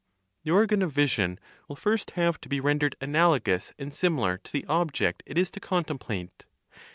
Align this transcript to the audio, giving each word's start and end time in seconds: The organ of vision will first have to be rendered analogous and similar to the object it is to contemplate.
The 0.45 0.49
organ 0.49 0.81
of 0.81 0.91
vision 0.91 1.39
will 1.67 1.75
first 1.75 2.09
have 2.17 2.41
to 2.41 2.49
be 2.49 2.59
rendered 2.59 2.95
analogous 3.01 3.71
and 3.77 3.93
similar 3.93 4.39
to 4.39 4.51
the 4.51 4.65
object 4.65 5.21
it 5.27 5.37
is 5.37 5.51
to 5.51 5.59
contemplate. 5.59 6.43